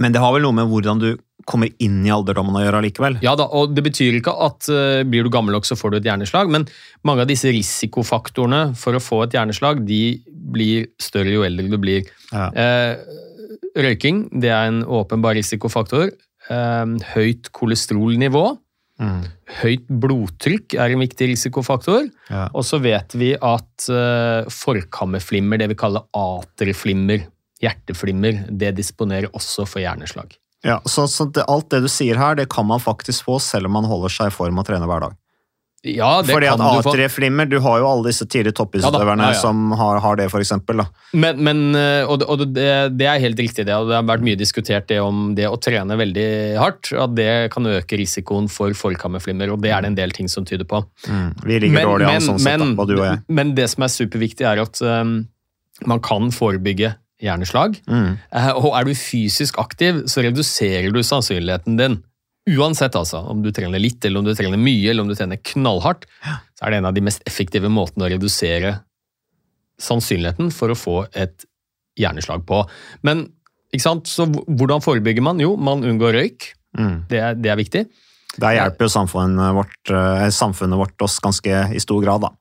[0.03, 1.11] Men det har vel noe med hvordan du
[1.49, 3.19] kommer inn i alderdommen å gjøre allikevel?
[3.25, 5.99] Ja da, og Det betyr ikke at uh, blir du gammel nok, så får du
[6.01, 6.67] et hjerneslag, men
[7.07, 10.17] mange av disse risikofaktorene for å få et hjerneslag, de
[10.55, 12.09] blir større jo eldre du blir.
[12.33, 12.49] Ja.
[12.55, 13.23] Uh,
[13.75, 16.15] røyking det er en åpenbar risikofaktor.
[16.49, 18.47] Uh, høyt kolesterolnivå.
[19.03, 19.23] Mm.
[19.59, 22.07] Høyt blodtrykk er en viktig risikofaktor.
[22.31, 22.47] Ja.
[22.55, 27.27] Og så vet vi at uh, forkammerflimmer, det vi kaller aterflimmer,
[27.65, 30.37] hjerteflimmer, det disponerer også for hjerneslag.
[30.65, 33.69] Ja, så, så det, alt det du sier her, det kan man faktisk få selv
[33.69, 35.21] om man holder seg i form og trener hver dag.
[35.85, 36.95] Ja, det Fordi kan at du få.
[36.97, 39.41] A3-flimmer, du har jo alle disse tidlige toppidrettsutøverne Ja ja, ja.
[39.43, 40.81] som har, har det, for eksempel.
[40.81, 40.87] Da.
[41.13, 43.77] Men, men eh, og, det, og det, det er helt riktig, det.
[43.77, 46.89] og Det har vært mye diskutert det om det å trene veldig hardt.
[46.97, 50.49] At det kan øke risikoen for forkammerflimmer, og det er det en del ting som
[50.49, 50.81] tyder på.
[51.45, 53.23] Vi ligger dårlig an sånn sett, da, men, både du og jeg.
[53.29, 55.19] men det som er superviktig, er at um,
[55.91, 57.79] man kan forebygge hjerneslag.
[57.91, 58.17] Mm.
[58.35, 62.01] Eh, og er du fysisk aktiv, så reduserer du sannsynligheten din.
[62.55, 65.41] Uansett, altså, om du trener litt, eller om du trener mye, eller om du trener
[65.41, 66.05] knallhardt,
[66.59, 68.77] så er det en av de mest effektive måtene å redusere
[69.81, 71.47] sannsynligheten for å få et
[71.99, 72.61] hjerneslag på.
[73.07, 73.27] Men
[73.75, 74.11] ikke sant?
[74.11, 75.41] Så hvordan forebygger man?
[75.43, 76.51] Jo, man unngår røyk.
[76.79, 76.97] Mm.
[77.11, 77.85] Det er, det er viktig.
[78.41, 82.33] Der hjelper jo samfunnet vårt, eh, samfunnet vårt oss ganske i stor grad, da.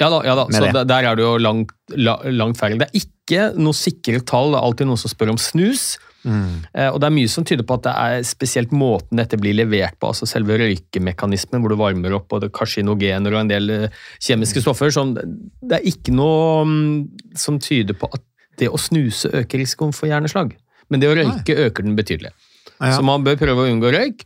[0.00, 0.46] Ja da, ja da.
[0.48, 0.84] Så det.
[0.88, 2.78] der, er det jo langt, la, langt færre.
[2.80, 5.92] Det er ikke noe sikre tall, det er alltid noen som spør om snus.
[6.20, 6.66] Mm.
[6.92, 9.94] og det er mye som tyder på at det er spesielt måten dette blir levert
[9.96, 14.60] på, altså selve røykemekanismen, hvor du varmer opp både karsinogener og en del eh, kjemiske
[14.60, 14.92] stoffer.
[14.92, 16.92] Som, det er ikke noe mm,
[17.40, 18.24] som tyder på at
[18.60, 20.52] det å snuse øker risikoen for hjerneslag.
[20.92, 22.34] Men det å røyke øker den betydelig.
[22.80, 22.92] Ja.
[22.96, 24.24] Så man bør prøve å unngå røyk.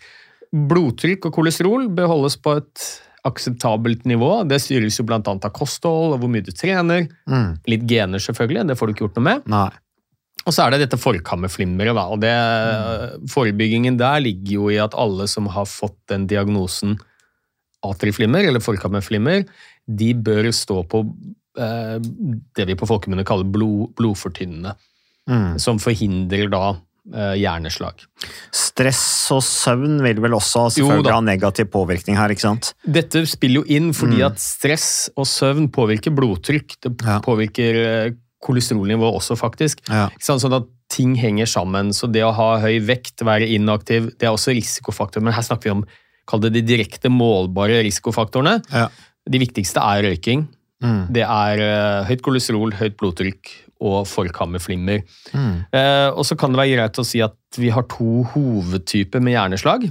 [0.55, 2.89] Blodtrykk og kolesterol bør holdes på et
[3.25, 4.31] akseptabelt nivå.
[4.49, 7.09] Det styres jo annet av kosthold og hvor mye du trener.
[7.31, 7.57] Mm.
[7.73, 8.69] Litt gener, selvfølgelig.
[8.69, 9.49] Det får du ikke gjort noe med.
[9.51, 9.71] Nei.
[10.45, 11.97] Og så er det dette forkammerflimmeret.
[11.97, 12.35] og det,
[13.33, 16.99] Forebyggingen der ligger jo i at alle som har fått den diagnosen
[17.85, 19.45] atriflimmer, eller forkammerflimmer,
[19.85, 21.03] de bør stå på
[21.61, 21.97] eh,
[22.57, 24.75] det vi på folkemunne kaller blod, blodfortynnende.
[25.31, 25.57] Mm.
[25.61, 26.75] Som forhindrer da
[27.13, 28.01] hjerneslag.
[28.55, 32.73] Stress og søvn vil vel også selvfølgelig ha negativ påvirkning her, ikke sant?
[32.87, 34.27] Dette spiller jo inn fordi Mm.
[34.33, 36.77] at stress og søvn påvirker blodtrykk.
[36.81, 37.21] Det Ja.
[37.21, 39.81] påvirker kolesterolnivået kolesterolnivå også, faktisk.
[39.89, 40.09] Ja.
[40.21, 41.93] Sånn at ting henger sammen.
[41.93, 45.23] Så det å ha høy vekt, være inaktiv, det er også risikofaktorer.
[45.23, 45.85] Men her snakker vi om
[46.27, 48.63] kall det de direkte målbare risikofaktorene.
[48.71, 48.89] Ja.
[49.29, 50.47] De viktigste er røyking.
[50.83, 51.13] Mm.
[51.13, 53.49] Det er eh, høyt kolesterol, høyt blodtrykk
[53.83, 55.03] og forkammerflimmer.
[55.35, 55.57] Mm.
[55.75, 59.37] Eh, og så kan det være greit å si at vi har to hovedtyper med
[59.37, 59.87] hjerneslag.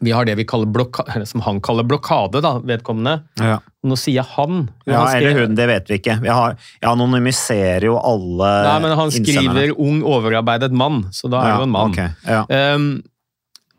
[0.00, 3.22] Vi har det vi kaller som han kaller blokade, da, vedkommende.
[3.40, 3.58] Ja.
[3.88, 4.66] Nå sier jeg han.
[4.86, 6.18] ja, han eller hun, det vet vi ikke.
[6.22, 11.42] Vi har, jeg anonymiserer jo alle Nei, men han skriver 'ung, overarbeidet mann', så da
[11.42, 11.94] er det jo en mann.
[11.94, 12.10] Okay.
[12.26, 12.44] Ja.
[12.50, 12.90] Ehm,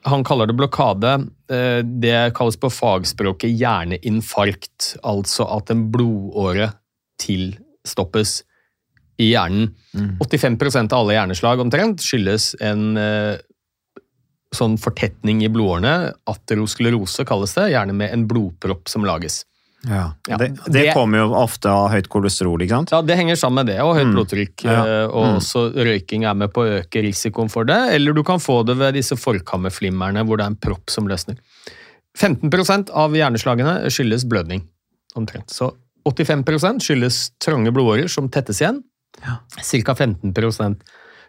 [0.07, 1.13] han kaller det blokade.
[1.51, 6.71] Eh, det kalles på fagspråket hjerneinfarkt, altså at en blodåre
[7.19, 8.39] tilstoppes
[9.19, 9.73] i hjernen.
[9.93, 10.17] Mm.
[10.23, 13.37] 85% av alle hjerneslag omtrent skyldes en eh,
[14.55, 16.13] sånn fortetning i blodårene.
[16.31, 19.43] Aterosklerose kalles det, gjerne med en blodpropp som lages.
[19.87, 20.13] Ja.
[20.27, 22.91] Ja, Det, det det- kommer jo ofte av høyt kolesterol, ikke sant?
[22.91, 24.15] Ja, Det henger sammen med det, og høyt Mm.
[24.15, 24.63] blodtrykk.
[24.65, 24.85] Ja.
[24.85, 25.35] eh, Og Mm.
[25.39, 27.93] også røyking er med på å øke risikoen for det.
[27.93, 31.37] Eller du kan få det ved disse forkammerflimmerne hvor det er en propp som løsner.
[32.17, 34.63] 15% av hjerneslagene skyldes blødning,
[35.15, 35.47] omtrent.
[35.49, 35.73] Så
[36.05, 38.83] 85% skyldes trange blodårer som tettes igjen.
[39.19, 39.95] Ca.
[39.95, 40.33] 15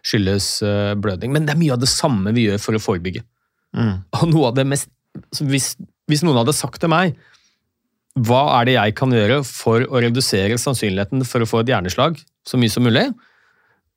[0.01, 1.33] skyldes eh, blødning.
[1.33, 3.23] Men det er mye av det samme vi gjør for å forebygge.
[3.77, 3.95] Mm.
[4.19, 4.89] Og noe av det mest
[5.43, 5.73] hvis,
[6.07, 7.17] hvis noen hadde sagt til meg
[8.19, 12.17] hva er det jeg kan gjøre for å redusere sannsynligheten for å få et hjerneslag
[12.47, 13.05] så mye som mulig,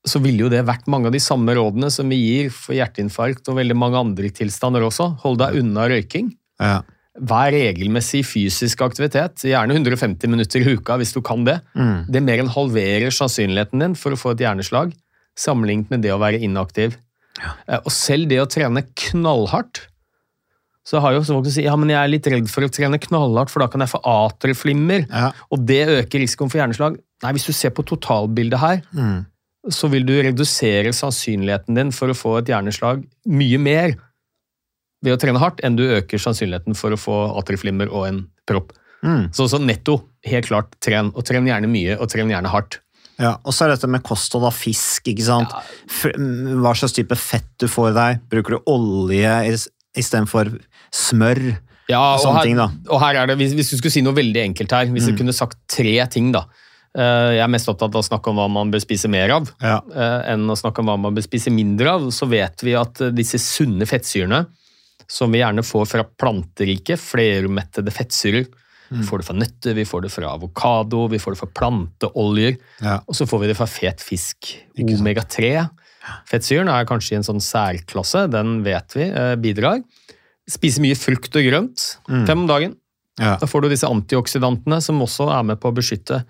[0.07, 3.51] så ville jo det vært mange av de samme rådene som vi gir for hjerteinfarkt
[3.51, 5.09] og veldig mange andre tilstander også.
[5.25, 6.31] Hold deg unna røyking.
[6.63, 6.83] Ja.
[7.15, 11.61] Vær regelmessig fysisk aktivitet, gjerne 150 minutter i uka hvis du kan det.
[11.79, 12.07] Mm.
[12.11, 14.93] Det mer enn halverer sannsynligheten din for å få et hjerneslag,
[15.39, 16.97] sammenlignet med det å være inaktiv.
[17.39, 17.81] Ja.
[17.85, 19.85] Og selv det å trene knallhardt,
[20.85, 22.99] så har jo folk som sier ja, men jeg er litt redd for å trene
[23.01, 25.31] knallhardt, for da kan jeg få atrieflimmer, Ja.
[25.51, 26.99] og det øker risikoen for hjerneslag.
[27.23, 29.25] Nei, hvis du ser på totalbildet her, Mm.
[29.71, 33.95] så vil du redusere sannsynligheten din for å få et hjerneslag mye mer
[35.05, 38.73] ved å trene hardt, enn du øker sannsynligheten for å få atrieflimmer og en propp.
[39.05, 39.27] Mm.
[39.37, 41.11] Så, så netto, helt klart, tren.
[41.13, 42.81] Og tren gjerne mye, og tren gjerne hardt.
[43.21, 45.53] Ja, og så er dette med kosthold av fisk, ikke sant?
[45.53, 46.17] Ja.
[46.65, 48.25] hva slags type fett du får i deg.
[48.33, 50.51] Bruker du olje is- istedenfor
[50.91, 51.43] smør?
[51.93, 52.71] Ja, Og og her, ting, da.
[52.89, 55.17] og her er det, hvis, hvis du skulle si noe veldig enkelt her, hvis du
[55.19, 56.47] kunne sagt tre ting, da.
[56.97, 59.51] Eh, Jeg er mest opptatt av å snakke om hva man bør spise mer av,
[59.61, 59.81] Ja.
[59.95, 62.09] eh, enn å snakke om hva man bør spise mindre av.
[62.11, 64.47] Så vet vi at eh, disse sunne fettsyrene,
[65.09, 68.47] som vi gjerne får fra planterike, flermettede fettsyrer,
[68.93, 69.01] Mm.
[69.01, 72.59] vi får det fra nøtter, vi får det fra avokado, vi får det fra planteoljer,
[72.83, 72.99] Ja.
[73.09, 74.51] og så får vi det fra fet fisk.
[74.79, 75.71] Omega-3.
[76.29, 79.83] Fettsyren er kanskje i en sånn særklasse, den vet vi eh, bidrar.
[80.47, 82.27] Spise mye frukt og grønt, Mm.
[82.27, 82.77] fem om dagen.
[83.19, 83.37] Ja.
[83.41, 86.25] Da får du disse antioksidantene som også er med på å beskytte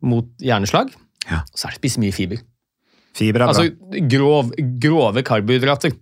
[0.00, 0.94] mot hjerneslag.
[1.28, 1.40] Ja.
[1.40, 2.38] Og så er det spise mye fiber.
[3.12, 3.52] Fiber er bra.
[3.52, 5.92] Altså grov, grove karbohydrater.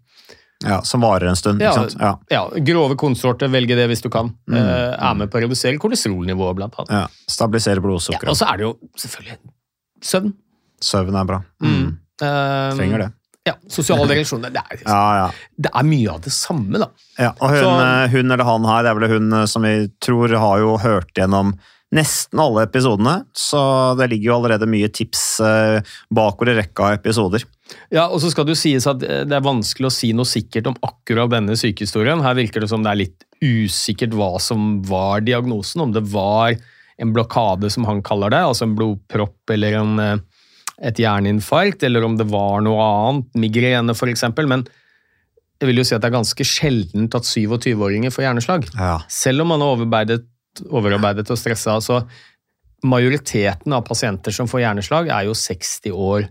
[0.64, 1.72] Ja, som varer en stund, Ja?
[2.00, 2.14] Ja.
[2.30, 4.32] Ja, Grove konsorter, velge det hvis du kan.
[4.48, 4.56] Mm.
[4.56, 6.90] Eh, Er med på å redusere kolesterolnivået, blant annet.
[6.90, 7.06] ja.
[7.28, 9.38] Stabilisere Ja, og så er det jo selvfølgelig
[10.02, 10.32] søvn.
[10.80, 11.42] Søvn er bra.
[11.62, 11.76] Mm.
[11.76, 12.76] Mm.
[12.76, 13.12] Trenger det.
[13.46, 14.50] Ja, Sosiale relasjoner.
[14.50, 15.30] Det er, Ja, ja.
[15.56, 16.88] det er mye av det samme, da.
[17.18, 19.62] Ja, og hun, Så- eh, hun eller han her, det er vel hun eh, som
[19.62, 21.54] vi tror har jo hørt gjennom
[21.96, 23.60] nesten alle episodene, så
[23.98, 27.46] det ligger jo allerede mye tips eh, bakover i rekka av episoder.
[27.90, 30.28] Ja, og så skal det jo sies at eh, det er vanskelig å si noe
[30.28, 32.22] sikkert om akkurat denne sykehistorien.
[32.24, 36.56] Her virker det som det er litt usikkert hva som var diagnosen, om det var
[36.96, 40.16] en blokade, som han kaller det, altså en blodpropp eller en, eh,
[40.88, 44.24] et hjerneinfarkt, eller om det var noe annet, migrene f.eks.
[44.44, 44.66] Men
[45.56, 48.66] jeg vil jo si at det er ganske sjeldent at 27-åringer får hjerneslag.
[48.76, 48.98] Ja.
[49.12, 50.26] Selv om man har overarbeidet,
[50.66, 51.78] overarbeidet og stressa.
[51.84, 52.00] Så
[52.86, 56.28] majoriteten av pasienter som får hjerneslag, er jo 60 år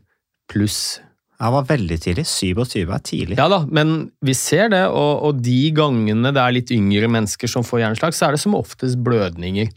[0.52, 1.00] pluss.
[1.36, 2.26] Det var veldig tidlig.
[2.30, 3.38] 27 er tidlig.
[3.40, 7.52] Ja da, men vi ser det, og, og de gangene det er litt yngre mennesker
[7.52, 9.74] som får hjerneslag, så er det som oftest blødninger.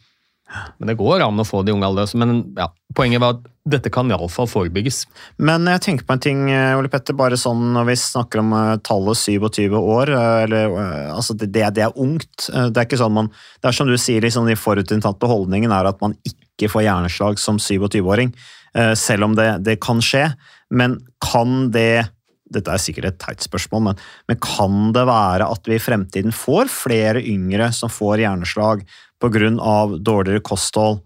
[0.78, 2.10] Men det går an å få de unge ung alder.
[2.18, 5.02] Men ja, poenget var at dette kan iallfall forebygges.
[5.44, 8.54] Men jeg tenker på en ting, eh, Ole Petter, bare sånn når vi snakker om
[8.56, 10.76] eh, tallet 27 år, eh, eller
[11.12, 12.48] altså det, det er ungt.
[12.48, 15.90] Det er ikke sånn man Det er som du sier, liksom de forutinntatte holdningen er
[15.90, 18.32] at man ikke får hjerneslag som 27-åring,
[18.74, 20.30] eh, selv om det, det kan skje.
[20.70, 22.08] Men kan det
[22.54, 26.34] dette er sikkert et teit spørsmål, men, men kan det være at vi i fremtiden
[26.34, 28.84] får flere yngre som får hjerneslag
[29.20, 29.50] pga.
[29.98, 31.02] dårligere kosthold,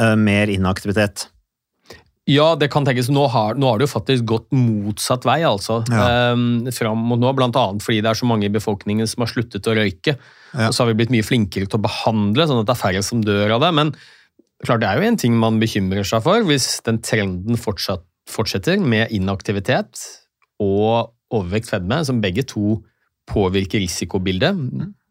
[0.00, 1.28] eh, mer inaktivitet?
[2.28, 3.08] Ja, det kan tenkes.
[3.08, 5.80] Nå har, nå har det jo faktisk gått motsatt vei, altså.
[5.88, 6.34] Ja.
[6.36, 9.64] Um, fram mot nå, annet fordi det er så mange i befolkningen som har sluttet
[9.64, 10.18] å røyke.
[10.52, 10.68] Ja.
[10.68, 13.02] Og så har vi blitt mye flinkere til å behandle, sånn at det er færre
[13.06, 13.72] som dør av det.
[13.80, 13.94] Men
[14.60, 18.76] klart, det er jo en ting man bekymrer seg for, hvis den trenden fortsatt, fortsetter
[18.76, 19.96] med inaktivitet
[20.62, 22.78] og overvekt fedme, som begge to
[23.28, 24.56] påvirker risikobildet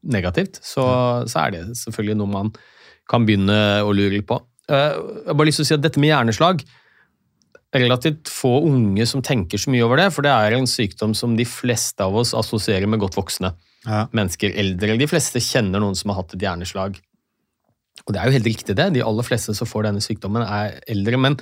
[0.07, 0.83] negativt, så,
[1.29, 2.51] så er det selvfølgelig noe man
[3.09, 4.39] kan begynne å lure litt på.
[4.69, 6.63] Eh, Jeg har bare lyst til å si at dette med hjerneslag
[7.77, 11.35] relativt få unge som tenker så mye over det, for det er en sykdom som
[11.37, 13.53] de fleste av oss assosierer med godt voksne
[13.85, 14.07] Ja.
[14.11, 14.55] mennesker.
[14.57, 14.97] Eldre.
[14.97, 16.97] De fleste kjenner noen som har hatt et hjerneslag.
[18.07, 20.79] Og det er jo helt riktig det, de aller fleste som får denne sykdommen er
[20.87, 21.37] eldre, men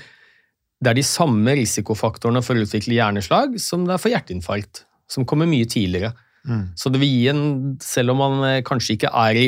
[0.86, 4.76] det er de samme risikofaktorene for å utvikle hjerneslag som det er for hjerteinfarkt,
[5.10, 6.12] som kommer mye tidligere.
[6.46, 6.66] Mm.
[6.78, 7.42] Så det vil gi en,
[7.82, 9.48] selv om man eh, kanskje ikke er i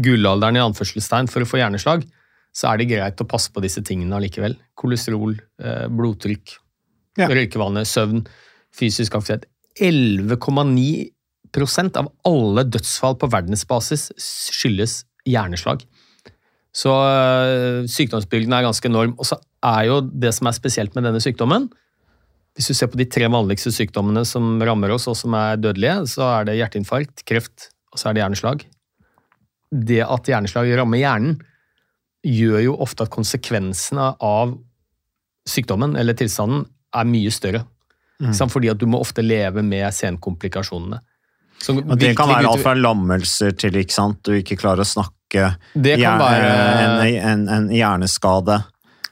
[0.00, 2.00] gullalderen i anførselstegn for å få hjerneslag,
[2.56, 4.54] så er det greit å passe på disse tingene allikevel.
[4.78, 6.46] Kolesterol, eh, blodtrykk,
[7.20, 7.26] Ja.
[7.28, 8.24] røykevane, søvn,
[8.72, 9.44] fysisk aktivitet.
[9.80, 15.84] 11,9% av alle dødsfall på verdensbasis skyldes hjerneslag.
[16.72, 19.14] Så øh, sykdomsbyrden er ganske enorm.
[19.18, 19.36] Og så
[19.66, 21.68] er jo det som er spesielt med denne sykdommen
[22.56, 26.06] Hvis du ser på de tre vanligste sykdommene som rammer oss, og som er dødelige,
[26.10, 28.64] så er det hjerteinfarkt, kreft, og så er det hjerneslag.
[29.70, 31.36] Det at hjerneslag rammer hjernen,
[32.26, 34.56] gjør jo ofte at konsekvensene av
[35.48, 37.62] sykdommen eller tilstanden er mye større.
[38.20, 38.34] Mm.
[38.52, 40.98] Fordi at du må ofte leve med senkomplikasjonene.
[41.60, 44.20] Så Og det kan være alt fra lammelser til ikke sant?
[44.24, 48.62] du ikke klarer å snakke, Det kan være- en, en, en hjerneskade.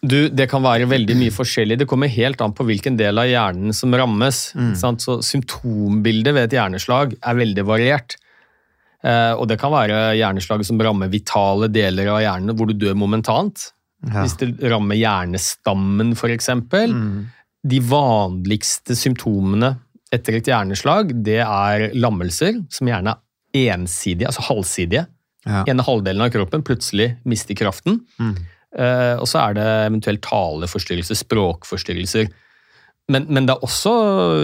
[0.00, 1.78] Du, Det kan være veldig mye forskjellig.
[1.80, 4.52] Det kommer helt an på hvilken del av hjernen som rammes.
[4.54, 4.72] Mm.
[4.78, 5.02] Sant?
[5.04, 8.18] Så Symptombildet ved et hjerneslag er veldig variert.
[9.02, 12.96] Eh, og Det kan være hjerneslag som rammer vitale deler av hjernen, hvor du dør
[12.98, 13.72] momentant.
[14.06, 14.22] Ja.
[14.22, 16.50] Hvis det rammer hjernestammen, f.eks.
[17.68, 19.74] De vanligste symptomene
[20.14, 23.16] etter et hjerneslag det er lammelser, som gjerne
[23.56, 25.08] er ensidige, altså halvsidige.
[25.48, 25.62] Ja.
[25.70, 28.02] ene halvdelen av kroppen plutselig mister kraften.
[28.20, 28.40] Eh,
[28.76, 32.28] og så er det eventuelt taleforstyrrelser, språkforstyrrelser.
[33.08, 33.92] Men, men det er også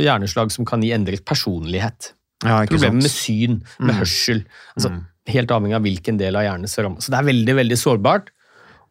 [0.01, 2.15] hjerneslag som kan gi endret personlighet.
[2.45, 4.45] Ja, Problemer med syn, med hørsel.
[4.77, 4.95] Altså,
[5.29, 7.07] Helt avhengig av hvilken del av hjernen som rammes.
[7.07, 8.27] Så det er veldig veldig sårbart.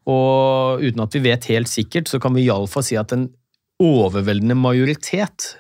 [0.10, 3.28] Og uten at vi vet helt sikkert, så kan vi iallfall si at en
[3.84, 5.54] overveldende majoritet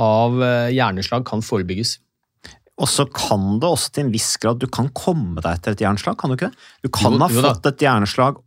[0.00, 1.98] av eh, hjerneslag kan forebygges.
[2.80, 5.82] Og så kan det også til en viss grad Du kan komme deg etter et
[5.84, 6.68] hjerneslag, kan du ikke det?
[6.86, 8.38] Du kan Jo, ha fått et hjerneslag,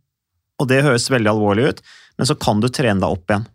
[0.60, 1.82] og det høres veldig alvorlig ut,
[2.18, 3.46] men så kan du trene deg opp igjen.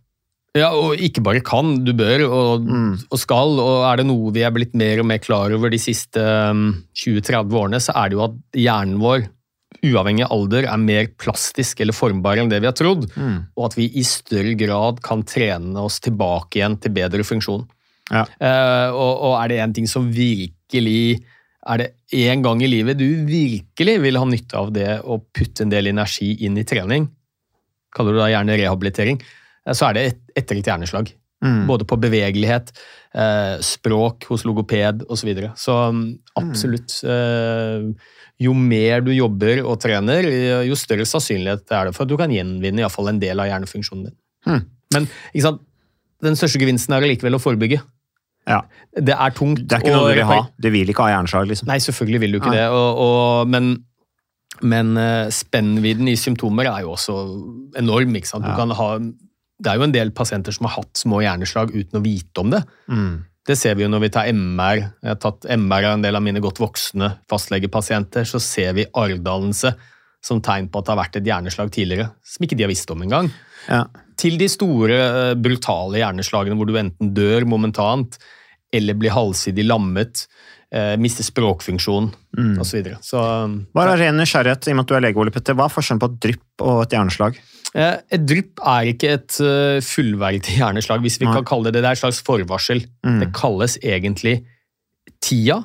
[0.57, 2.95] Ja, og ikke bare kan, du bør og, Mm.
[3.13, 3.51] og skal.
[3.61, 6.17] Og er det noe vi er blitt mer og mer klar over de siste
[6.49, 9.27] um, 20-30 årene, så er det jo at hjernen vår,
[9.85, 13.05] uavhengig av alder, er mer plastisk eller formbar enn det vi har trodd.
[13.13, 13.37] Mm.
[13.55, 17.67] Og at vi i større grad kan trene oss tilbake igjen til bedre funksjon.
[18.09, 18.25] Ja.
[18.41, 21.21] Uh, og, og er det én ting som virkelig
[21.69, 25.65] Er det én gang i livet du virkelig vil ha nytte av det å putte
[25.65, 27.05] en del energi inn i trening,
[27.93, 31.11] kaller du da gjerne rehabilitering, eh, så er det et, etter et hjerneslag.
[31.45, 31.67] Mm.
[31.69, 32.73] Både på bevegelighet,
[33.15, 35.21] eh, språk hos logoped osv.
[35.21, 35.51] Så, videre.
[35.55, 36.07] så mm,
[36.41, 36.97] absolutt.
[37.07, 37.85] Eh,
[38.39, 40.25] jo mer du jobber og trener,
[40.63, 43.39] jo større sannsynlighet er det for at du kan gjenvinne i hvert fall en del
[43.43, 44.15] av hjernefunksjonen din.
[44.47, 44.61] Mm.
[44.95, 45.09] Men
[46.23, 47.81] den største gevinsten er allikevel å forebygge.
[48.47, 48.61] Ja.
[48.95, 49.65] Det er tungt.
[49.67, 50.39] Det er ikke noe du vil ha.
[50.61, 51.67] Du vil ikke ha hjerneslag, liksom.
[51.69, 52.57] Nei, selvfølgelig vil du ikke Nei.
[52.61, 52.67] det.
[52.69, 53.71] Og, og, men
[54.61, 57.13] men eh, spennvidden i symptomer er jo også
[57.79, 58.15] enorm.
[58.17, 58.43] ikke sant?
[58.43, 58.55] Du Ja.
[58.57, 62.03] kan ha, det er jo en del pasienter som har hatt små hjerneslag uten å
[62.03, 62.63] vite om det.
[62.91, 63.23] Mm.
[63.47, 64.81] Det ser vi jo når vi tar MR.
[65.01, 68.27] Jeg har tatt MR av en del av mine godt voksne fastlegepasienter.
[68.27, 69.71] Så ser vi arvdannelse
[70.21, 72.91] som tegn på at det har vært et hjerneslag tidligere, som ikke de har visst
[72.91, 73.31] om engang.
[73.69, 73.85] Ja.
[74.19, 78.17] Til de store, eh, brutale hjerneslagene hvor du enten dør momentant
[78.75, 80.25] eller blir halvsidig lammet,
[80.71, 82.59] eh, mister språkfunksjon Mm.
[82.61, 82.69] osv.
[82.69, 82.97] Så, videre.
[83.01, 83.21] så
[83.73, 85.73] Bare av ren nysgjerrighet, i og med at du er lege, Ole Petter, hva er
[85.73, 87.39] forskjellen på et drypp og et hjerneslag?
[87.73, 89.39] eh, et drypp er ikke et
[89.85, 91.33] fullverdig hjerneslag, hvis vi Nei.
[91.39, 91.81] kan kalle det det.
[91.83, 92.85] Det er et slags forvarsel.
[93.05, 93.19] Mm.
[93.23, 94.43] Det kalles egentlig
[95.21, 95.63] TIA,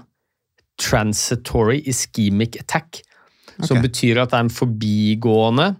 [0.79, 3.03] Transitory Ischemic Attack,
[3.63, 3.85] som Ok.
[3.85, 5.77] betyr at det er en forbigående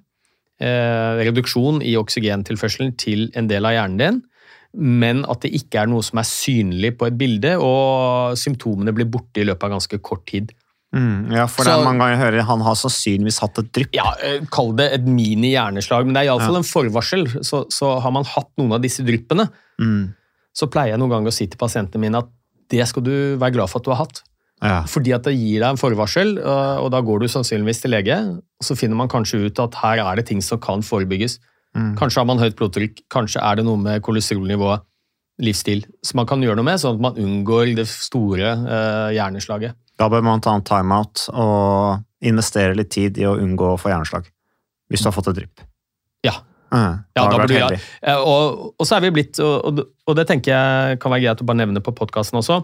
[0.61, 4.23] reduksjon i oksygentilførselen til en del av hjernen din,
[4.75, 9.07] men at det ikke er noe som er synlig på et bilde, og symptomene blir
[9.07, 10.53] borte i løpet av ganske kort tid.
[10.95, 13.73] Mm, ja, for det Så- er mange ganger jeg hører han har sannsynligvis hatt et
[13.73, 13.95] drypp.
[13.95, 16.59] Ja, eh, Kall det et mini-hjerneslag, men det er iallfall Ja.
[16.59, 17.27] en forvarsel.
[17.45, 19.51] Så, så har man hatt noen av disse dryppene,
[19.81, 20.15] Mm,
[20.55, 22.29] så pleier jeg noen ganger å si til pasientene mine at
[22.71, 24.23] det skal du være glad for at du har hatt.
[24.63, 24.83] Ja.
[24.89, 28.17] Fordi at det gir deg en forvarsel, øh, og da går du sannsynligvis til lege.
[28.39, 31.39] og Så finner man kanskje ut at her er det ting som kan forebygges.
[31.77, 31.97] Mm.
[31.99, 34.81] Kanskje har man høyt blodtrykk, kanskje er det noe med kolesterolnivået,
[35.43, 39.75] livsstil, som man kan gjøre noe med, sånn at man unngår det store eh, hjerneslaget.
[39.99, 43.91] Da bør man ta en timeout og investere litt tid i å unngå å få
[43.91, 44.31] hjerneslag.
[44.89, 45.65] Hvis du har fått et drypp.
[46.25, 46.39] Ja.
[46.71, 47.83] Mm, Ja, da du burde jeg, heldig.
[48.03, 51.27] eh, og, og så er vi blitt, og, og, og det tenker jeg kan være
[51.27, 52.63] greit å bare nevne på podkasten også.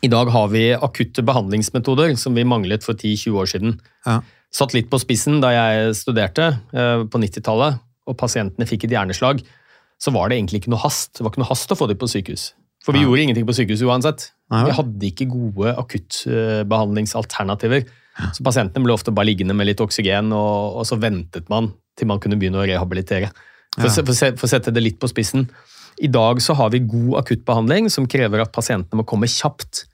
[0.00, 3.76] I dag har vi akutte behandlingsmetoder som vi manglet for 10-20 år siden.
[4.06, 4.20] Ja.
[4.54, 9.42] Satt litt på spissen da jeg studerte eh, på 90-tallet, og pasientene fikk et hjerneslag,
[10.00, 11.12] så var det egentlig ikke noe hast.
[11.18, 12.50] Det var ikke noe hast å få dem på sykehus.
[12.84, 13.06] For vi ja.
[13.06, 14.30] gjorde ingenting på sykehus uansett.
[14.50, 17.84] Vi hadde ikke gode akuttbehandlingsalternativer.
[18.34, 22.08] Så pasientene ble ofte bare liggende med litt oksygen, og, og så ventet man til
[22.08, 23.28] man kunne begynne å rehabilitere.
[23.76, 25.46] For, å for, for å sette det litt på spissen.
[26.00, 29.84] I dag så har vi god akuttbehandling som krever at pasientene må komme kjapt.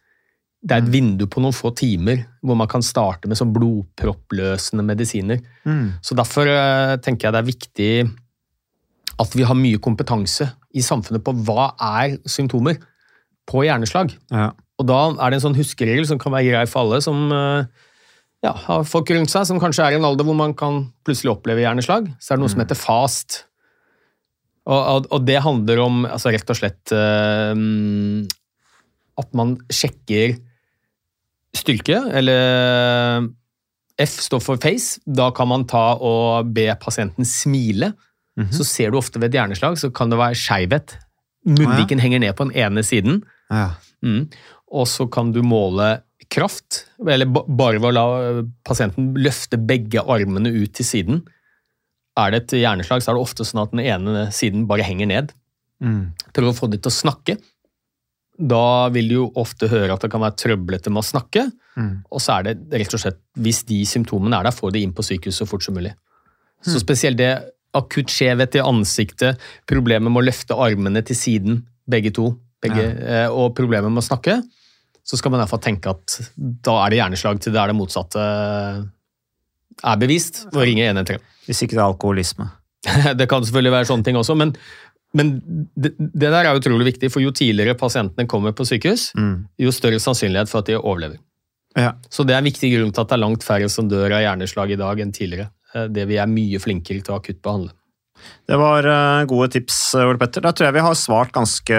[0.66, 4.82] Det er et vindu på noen få timer hvor man kan starte med sånn blodproppløsende
[4.86, 5.42] medisiner.
[5.62, 5.98] Mm.
[6.02, 7.90] Så derfor eh, tenker jeg det er viktig
[9.22, 11.70] at vi har mye kompetanse i samfunnet på hva
[12.02, 12.80] er symptomer
[13.46, 14.10] på hjerneslag.
[14.34, 14.50] Ja.
[14.76, 17.68] Og da er det en sånn huskeregel som kan være grei for alle som eh,
[18.44, 21.32] ja, har folk rundt seg som kanskje er i en alder hvor man kan plutselig
[21.32, 22.10] oppleve hjerneslag.
[22.20, 23.44] Så er det noe som heter fast.
[24.66, 27.54] Og, og, og det handler om altså rett og slett uh,
[29.22, 30.36] at man sjekker
[31.58, 33.26] styrke, eller
[34.02, 35.00] F står for face.
[35.06, 37.94] Da kan man ta og be pasienten smile.
[38.52, 40.98] Så ser du ofte ved et hjerneslag så kan det være skeivhet.
[41.48, 43.22] Munnviken henger ned på den ene siden.
[43.48, 43.70] Ja.
[44.04, 44.26] Mm.
[44.76, 46.02] Og så kan du måle
[46.32, 48.04] kraft, eller bare ved å la
[48.66, 51.22] pasienten løfte begge armene ut til siden.
[52.18, 55.08] Er det et hjerneslag, så er det ofte sånn at den ene siden bare henger
[55.08, 55.32] ned.
[55.84, 56.16] Mm.
[56.34, 57.38] Prøv å få dem til å snakke.
[58.36, 61.46] Da vil du jo ofte høre at det kan være trøblete med å snakke.
[61.76, 61.92] Mm.
[62.10, 64.94] Og så er det rett og slett, hvis de symptomene er der, få de inn
[64.96, 65.94] på sykehuset så fort som mulig.
[66.66, 67.30] Så spesielt det
[67.76, 72.30] akutt skjevhet i ansiktet, problemet med å løfte armene til siden, begge to,
[72.64, 73.26] begge, ja.
[73.30, 74.38] og problemet med å snakke,
[75.06, 77.70] så skal man i hvert fall tenke at da er det hjerneslag til det er
[77.70, 78.22] det motsatte
[79.84, 81.22] er bevist, og ringe 113.
[81.46, 82.48] Hvis ikke det er alkoholisme.
[83.18, 84.52] Det kan selvfølgelig være sånne ting også, men,
[85.16, 85.30] men
[85.74, 89.46] det, det der er utrolig viktig, for jo tidligere pasientene kommer på sykehus, Mm.
[89.58, 91.18] jo større sannsynlighet for at de overlever.
[91.76, 91.94] Ja.
[92.10, 94.22] Så det er en viktig grunn til at det er langt færre som dør av
[94.24, 95.50] hjerneslag i dag enn tidligere.
[95.74, 97.72] Eh, Det vi er mye flinkere til å akuttbehandle.
[98.46, 100.44] Det var eh, gode tips, Ole Petter.
[100.44, 101.78] Da tror jeg vi har svart ganske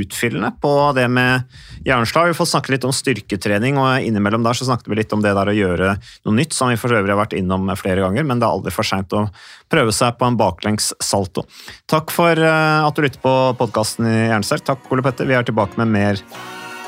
[0.00, 2.30] utfyllende på det med hjerneslag.
[2.30, 5.34] Vi får snakke litt om styrketrening, og innimellom der så snakket vi litt om det
[5.36, 8.40] der å gjøre noe nytt, som vi for øvrig har vært innom flere ganger, men
[8.40, 9.26] det er aldri for seint å
[9.72, 11.44] prøve seg på en baklengs salto.
[11.90, 14.64] Takk for eh, at du lytter på podkasten i Jernsterk.
[14.66, 15.28] Takk, Ole Petter.
[15.28, 16.22] Vi er tilbake med mer,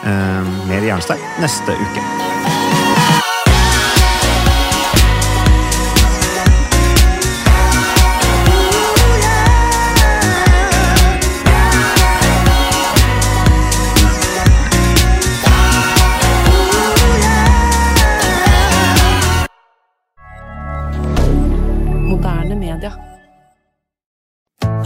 [0.05, 2.58] eh, mer Jernsterk neste uke.